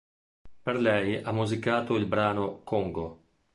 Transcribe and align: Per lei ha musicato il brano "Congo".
Per 0.63 0.77
lei 0.79 1.17
ha 1.21 1.31
musicato 1.31 1.93
il 1.95 2.07
brano 2.07 2.61
"Congo". 2.63 3.19